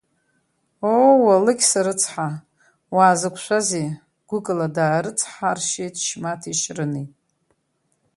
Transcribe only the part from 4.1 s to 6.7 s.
гәыкала даарыцҳаршьеит Шьмаҭи